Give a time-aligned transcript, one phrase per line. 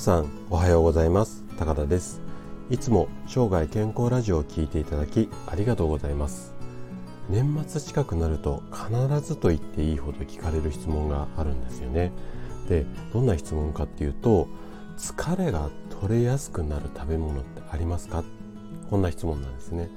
[0.00, 1.44] 皆さんおはようございます。
[1.58, 2.22] 高田です。
[2.70, 6.54] いつも生涯健康ラジオを聞いていただきありがとうございます。
[7.28, 12.12] 年末近くなると必ずと言っていいほど聞かれる質問があるんですよね。
[12.66, 14.48] でどんな質問かっていうと
[14.96, 15.68] 疲れが
[16.00, 18.24] 取れやすくなる食べ物ってありますか？
[18.88, 19.90] こんな質問なんですね。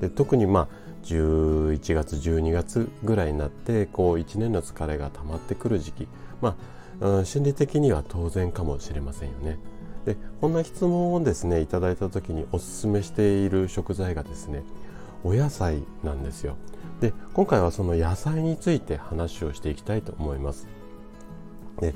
[0.00, 0.68] で特にまあ
[1.04, 6.08] 11月12月ぐらいになってこう1年の疲れが溜まってくる時期。
[6.40, 6.56] ま
[7.00, 9.58] あ、心理的には当然かもしれませんよね。
[10.04, 14.62] でこんな質問をですねいただいた時におすすめしている食材がですね
[15.24, 16.56] お野菜なんですよ。
[17.00, 20.68] で今回はその野菜について話をしていきたいと思います。
[21.80, 21.94] で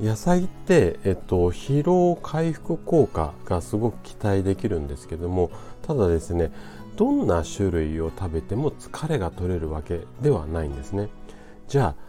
[0.00, 5.50] 野菜って、えっと、疲労回復効果がすごく期待できるんですけども
[5.82, 6.52] ただですね
[7.00, 11.08] どんな種類を食べても疲れが取れるわけではないんですね。
[11.66, 12.02] じゃあ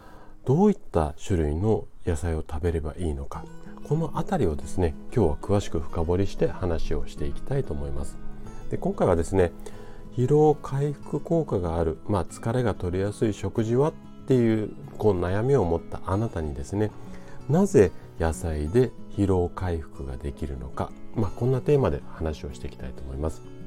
[0.43, 3.45] どういった種類の野菜を食べればいいのか。
[3.87, 8.17] この辺りをですね今日は詳しく深掘りして話をしていきたいと思います。
[8.69, 9.53] で今回はですね
[10.17, 13.93] 疲労回復効果がある、まあ、疲れが取れやすい食事はっ
[14.27, 16.91] ていうこう悩みを持ったあなたにですね
[17.47, 23.60] なぜ野菜で疲労回復ができるのか、まあ、こんなテーマで話をしていきたいと思います。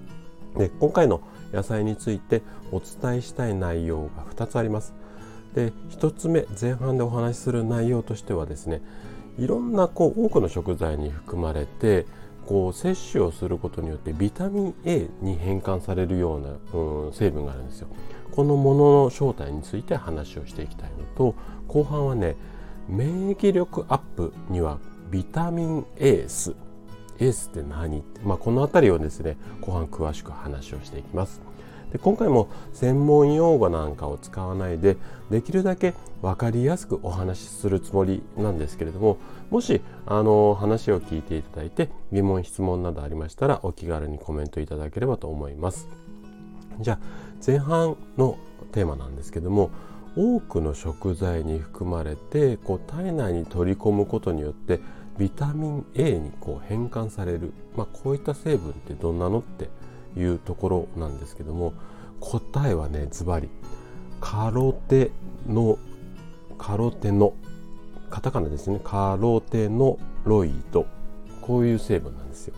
[0.56, 1.20] で今回の
[1.52, 4.94] 野菜についてお伝えしたい内容が2つあります。
[5.55, 8.83] で1つ目前半でお話しする内容としてはですね
[9.38, 12.06] いろんなこう多くの食材に含まれて
[12.46, 17.89] こう摂取をすることによってビタミン A に変換されるような、うん、成分があるんですよ。
[18.33, 21.34] このものの正体について話をしていきたいのと
[21.68, 22.36] 後半はね
[22.89, 24.78] 免疫力アップには
[25.11, 26.55] ビタミンエース
[27.19, 28.20] エースって何って。
[28.23, 31.41] まあ、この辺りをですね後半詳しく話をしていきます。
[31.95, 34.97] で今回も専門用語なんかを使わないで
[35.31, 39.19] できるだけ分かりやすくお話しするつもりなんですけれども
[39.51, 45.89] もしあの話を聞いていただいて疑問質問などありましたらお気軽にコメントいただければと思います。
[46.80, 46.98] じゃあ
[47.47, 48.39] 前半の
[48.73, 49.70] テーマなんですけども
[50.17, 54.80] 多くの食材に含まれてこう体内に取り込むことによって
[55.19, 59.69] ビタミン A にこう変換される、まあ、こういった成分ってどんなのって
[60.19, 61.73] いうところなんですけども
[62.20, 63.48] 答えはねズバリ。
[64.20, 65.11] カロテ
[65.47, 65.79] ノ
[66.57, 67.35] カロテノ
[68.11, 68.80] カタカナですね。
[68.83, 70.86] カロテノロイド。
[71.42, 72.55] こういう成分なんですよ。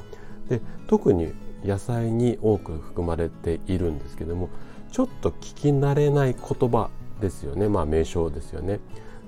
[0.49, 1.33] で特に
[1.65, 4.49] 野菜に多く含まれているんですけども
[4.93, 6.91] ちょっと聞き慣れない言葉
[7.21, 7.69] ですよね。
[7.69, 8.79] まあ名称ですよね。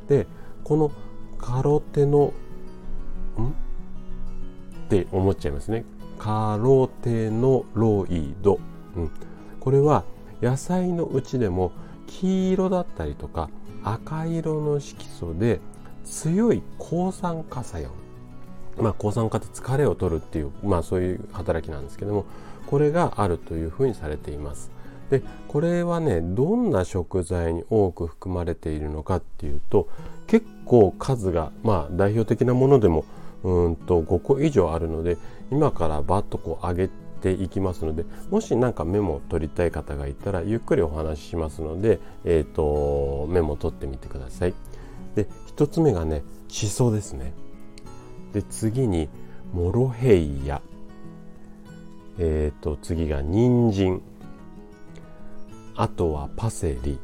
[0.07, 0.27] で
[0.63, 0.93] この
[1.39, 2.33] カロテノ
[3.43, 3.51] ん？
[3.51, 3.53] っ
[4.89, 5.85] て思っちゃいますね。
[6.19, 8.59] カロテノロイド、
[8.97, 9.11] うん、
[9.61, 10.05] これは
[10.43, 11.73] 野菜のうちでも
[12.07, 13.51] 黄色だったりとか
[13.85, 15.61] 赤色の色素で
[16.05, 17.91] 強い抗酸化作用。
[18.83, 22.25] まあ抗酸化って疲れを取るっていうまあそういう働きなんですけども
[22.67, 24.71] これがあるというふうにされています。
[25.11, 29.89] でこれはねどんな食材に多く含まれているのかっていうと
[30.27, 33.05] 結構数がまあ代表的なものでも
[33.49, 35.17] うんと5個以上あるので
[35.51, 36.91] 今からバッとこう上げ
[37.23, 44.55] ていきますのでもし何かメモを取りたい方がいたらゆっくりお話ししますので、えーと、メモを取ってみてください。
[45.15, 45.27] で
[45.57, 47.33] 1つ目がねしそですね。
[48.33, 49.09] で次に
[49.53, 50.61] モロヘイヤ。
[52.19, 54.03] えっ、ー、と次が人参。
[55.77, 56.99] あとはパセリ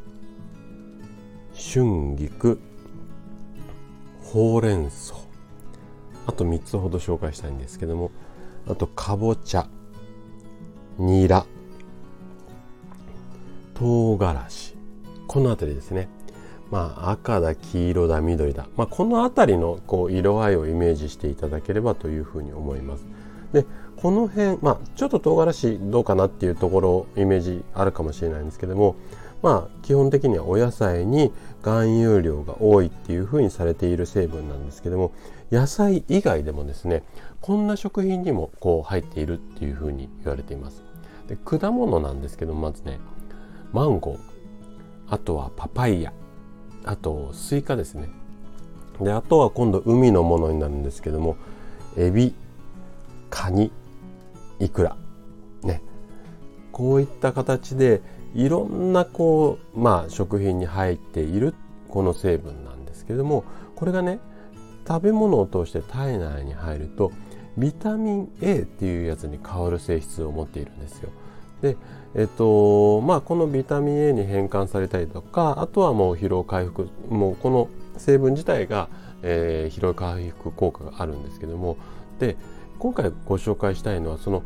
[1.54, 2.58] 春菊
[4.20, 5.23] ほうれん草
[6.26, 8.10] あと3つほど紹介したいんですけども
[8.68, 9.66] あとかぼちゃ
[10.98, 11.44] ニラ
[13.74, 14.74] 唐辛子
[15.26, 16.08] この辺りですね。
[16.70, 23.06] まあ赤だ黄色だ緑だ、まあ、この辺りのこう色合いをイメージしていただければというふうに思います。
[23.52, 23.64] で
[23.96, 28.96] この辺、まあ、ちょっと唐辛子どうかなっていうところイメージあるかもしれないんですけども
[29.42, 31.32] まあ基本的にはお野菜に
[31.62, 35.12] 含有量が多いっていうふうにされている成分なんですけども
[35.54, 37.04] 野菜以外でもですね
[37.40, 40.82] こんな食品にもこう入っているっていうふうに言われています。
[41.28, 42.98] で果物なんですけどまずね
[43.72, 44.18] マンゴー
[45.08, 46.12] あとはパパイヤ
[46.84, 48.08] あとスイカですね。
[49.00, 51.36] であとは今度海のものになるんですけども
[51.96, 52.34] エビ
[53.30, 53.70] カニ
[54.58, 54.96] いくら
[55.62, 55.82] ね。
[56.72, 58.02] こういった形で
[58.34, 61.54] いろんなこうまあ食品に入っている
[61.88, 63.44] この成分なんですけども
[63.76, 64.18] これがね
[64.86, 67.12] 食べ物を通して体内に入ると
[67.56, 71.10] ビタミン A っていうやつに変わる性質を持っているんですよ。
[71.62, 71.76] で、
[72.14, 78.88] えっと、まあこのビタミン A に変換されたりとか、あとはもう疲労回復、もうこの成分自体が、
[79.22, 81.76] えー、疲労回復効果があるんですけども、
[82.18, 82.36] で
[82.78, 84.42] 今回ご紹介したいのはその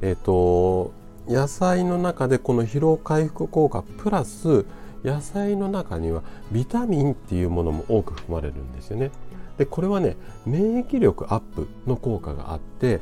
[0.00, 0.92] えっ、と
[1.28, 4.64] 野菜の中でこの疲労回復効果プラス
[5.04, 9.10] 野菜の中にはビタミンっていうものも多く含まれるんですよね。
[9.58, 10.16] でこれはね
[10.46, 13.00] 免疫力アップの効果があって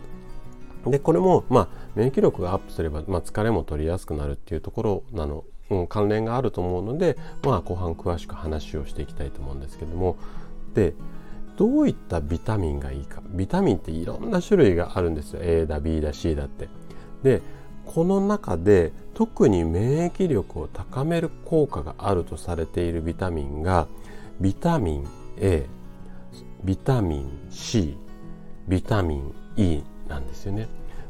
[0.87, 10.17] でこれもまあ免疫力がアップすれば、まあ、疲れも取りやすくなるっていうところなの、うん、関連があると思うのでまあ後半詳しく話をしていきたいと思うんですけども。
[10.75, 10.95] で
[11.57, 13.21] どういったビタミンがいいか。
[13.27, 15.41] ビタミンっていろんな種類があるんですよ。
[15.43, 16.71] A だ B だ C だって。
[17.23, 17.43] で
[17.85, 23.89] この中で特に免疫力を高める効果があるとされているビタミンが
[24.41, 25.09] ビタミン
[25.39, 25.67] A
[26.65, 27.97] ビタミン C
[28.69, 30.69] ビタミン E なんですよね。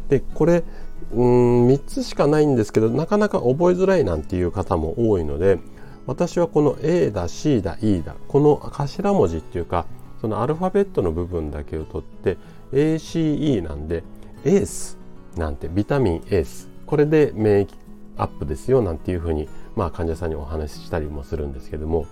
[0.08, 0.64] でこれ
[1.12, 5.58] うん3つしかないんですけどなかなか覚えづらいなんていう方も多いので
[6.06, 9.86] 私はこの A だ C だ E だこの頭文字っていうか
[10.20, 12.36] そのアルファベットの部分だけを取って
[12.72, 14.02] ACE なんで
[14.44, 14.98] エース
[15.36, 17.68] なんてビタミンエースこれで免疫
[18.16, 22.06] アップですよなんていうふうに、まあ、患者さんにお話ししたりもするんですけども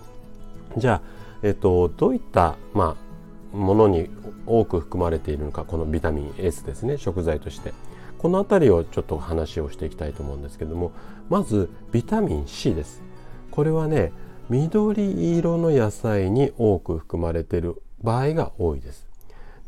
[0.77, 1.01] じゃあ、
[1.43, 3.08] えっと、どういった、まあ、
[3.51, 4.09] ものに
[4.45, 7.73] 多く含まれているのかこのビタミン S ですね食材として。
[8.17, 10.91] この辺りをちょっと話をしていきたいと思うんですけども
[11.29, 13.01] まずビタミン C です。
[13.49, 14.11] これはね
[14.49, 19.07] 緑色の野菜に多く含まれている場合が多いです。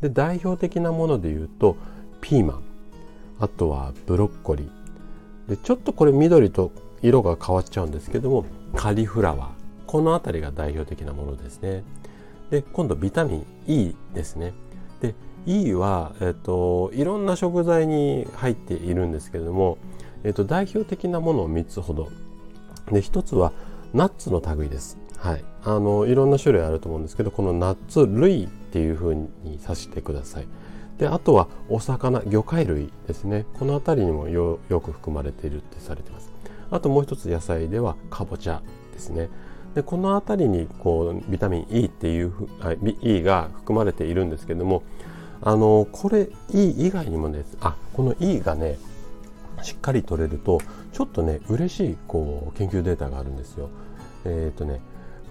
[0.02, 1.76] で代表的なもので言うと
[2.20, 2.62] ピーマン。
[3.38, 5.50] あとはブロッコリー。
[5.50, 8.44] でちょっとこれ緑と色が変わっちゃうんですけども
[8.76, 9.48] カリフラワー。
[9.86, 11.84] この辺りが代表的なものですね。
[12.52, 14.52] で今度ビタミン E ですね。
[15.00, 15.14] で
[15.46, 19.78] E は、えっと、いろんな食材に入っているんですけれども、
[20.22, 22.10] えっと、代表的なものを3つほど。
[22.90, 23.52] で1つは
[23.94, 29.28] ナッツの類です、はい、あのいろんな種類あると思うんですけどこのナッツ類っていうふうに
[29.58, 30.46] さしてください。
[30.98, 33.46] であとはお魚魚介類ですね。
[33.54, 36.30] この辺りにもよく含まれているってされてます。
[36.70, 38.60] あともう一つ野菜ではかぼちゃ
[38.92, 39.30] ですね。
[39.74, 42.32] でこの辺りにこうビタミン E っていう
[43.00, 44.82] E が含まれているんですけども
[45.40, 48.78] あのこれ E 以外にもですあこの E がね
[49.62, 50.60] しっかり取れると
[50.92, 53.70] ちょっとね嬉しいこう研究データがあるんですよ。
[54.24, 54.80] えっ、ー、とね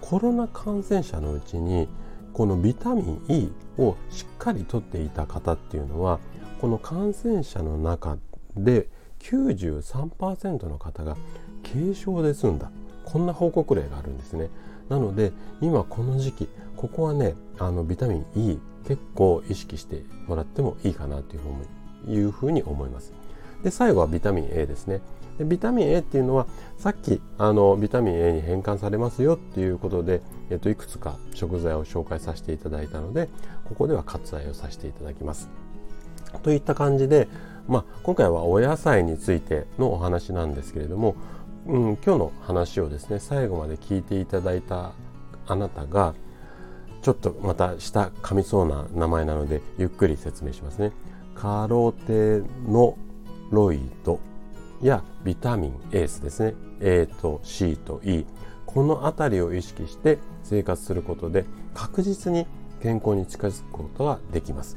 [0.00, 1.88] コロナ感染者のうちに
[2.32, 6.18] このビタミン E をしっかりとっていた方っていうのは
[6.60, 8.18] この感染者の中
[8.56, 8.88] で
[9.20, 11.16] 93%の方が
[11.62, 12.70] 軽症で済んだ
[13.12, 14.48] こんな報告例があるんですね。
[14.88, 21.36] なので今この時期ここはねあのビタミン E 結構意識してもらってもいいかなと
[22.08, 23.12] いうふうに思います。
[23.62, 25.00] で最後はビタミン A ですね。
[25.38, 26.46] でビタミン A っていうのは
[26.78, 33.28] さっきあのビタミン A に変換されますよっていうことで、えっと、いくつか食材を紹介させていただいたので
[33.68, 35.50] ここでは割愛をさせていただきます。
[36.42, 37.28] といった感じで、
[37.68, 41.14] まあ、今回はお野菜についてのお話なんですけれども
[41.66, 44.92] うん、今日の話をですね最後まで聞いていただいた
[45.46, 46.14] あなたが
[47.02, 50.92] ちょっとまた下噛みそうな名前なのでゆっくり説明しますね。
[51.34, 52.96] カロテノ
[53.50, 54.20] ロイド
[54.80, 56.54] やビタミン A ですね。
[56.80, 58.24] A と C と E
[58.66, 62.46] この辺りを意識して生活することで確実に
[62.82, 64.76] 健康に近づくことができます。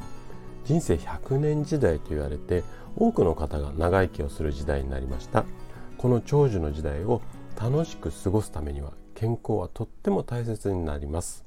[0.65, 2.63] 人生100年時代と言われて
[2.95, 5.45] 多くの方が長生きをする時代になりました。
[6.05, 7.23] この長寿の時代を
[7.59, 11.43] 楽しく過ごすためには健康はとっても大切になります。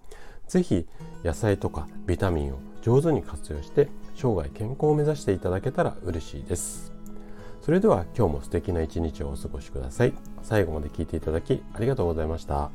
[0.49, 0.88] 是非
[1.23, 3.87] 野菜とかビタミンを上手に活用して
[4.17, 6.93] 生涯健康を目指していただけたら嬉しいです。
[7.61, 10.12] それでは今日も素敵な一日をお過ごしください。
[10.43, 12.73] 最後まで聞いていただきありがとうございました。